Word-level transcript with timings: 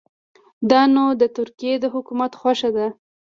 دا 0.69 0.81
نو 0.95 1.03
د 1.21 1.23
ترکیې 1.37 1.73
د 1.79 1.85
حکومت 1.93 2.31
خوښه 2.39 2.69
ده. 2.77 2.87